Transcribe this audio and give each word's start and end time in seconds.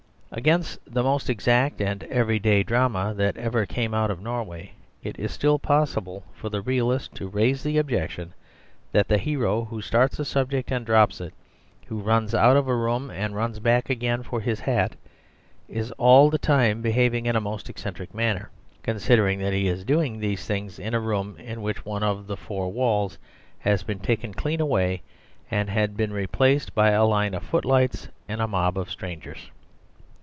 Against 0.33 0.79
the 0.93 1.03
most 1.03 1.29
exact 1.29 1.81
and 1.81 2.05
everyday 2.05 2.63
drama 2.63 3.13
that 3.17 3.35
ever 3.35 3.65
came 3.65 3.93
out 3.93 4.09
of 4.09 4.21
Norway 4.21 4.71
it 5.03 5.19
is 5.19 5.33
still 5.33 5.59
possible 5.59 6.23
for 6.33 6.47
the 6.47 6.61
realist 6.61 7.13
to 7.15 7.27
raise 7.27 7.63
the 7.63 7.77
objection 7.77 8.33
that 8.93 9.09
the 9.09 9.17
hero 9.17 9.65
who 9.65 9.81
starts 9.81 10.19
a 10.19 10.23
subject 10.23 10.71
and 10.71 10.85
drops 10.85 11.19
it, 11.19 11.33
who 11.87 11.99
runs 11.99 12.33
out 12.33 12.55
of 12.55 12.69
a 12.69 12.75
room 12.77 13.09
and 13.09 13.35
runs 13.35 13.59
back 13.59 13.89
again 13.89 14.23
for 14.23 14.39
his 14.39 14.61
hat, 14.61 14.95
is 15.67 15.91
all 15.97 16.29
the 16.29 16.37
time 16.37 16.81
behaving 16.81 17.25
in 17.25 17.35
a 17.35 17.41
most 17.41 17.69
eccentric 17.69 18.13
manner, 18.15 18.49
considering 18.83 19.37
that 19.39 19.51
he 19.51 19.67
is 19.67 19.83
doing 19.83 20.17
these 20.21 20.45
things 20.45 20.79
in 20.79 20.93
a 20.93 20.99
room 21.01 21.35
in 21.39 21.61
which 21.61 21.83
one 21.83 22.03
of 22.03 22.27
the 22.27 22.37
four 22.37 22.71
walls 22.71 23.17
has 23.59 23.83
been 23.83 23.99
taken 23.99 24.33
clean 24.33 24.61
away 24.61 25.01
and 25.51 25.97
been 25.97 26.13
replaced 26.13 26.73
by 26.73 26.91
a 26.91 27.03
line 27.03 27.33
of 27.33 27.43
footlights 27.43 28.07
and 28.29 28.39
a 28.39 28.47
mob 28.47 28.77
of 28.77 28.89
strangers. 28.89 29.49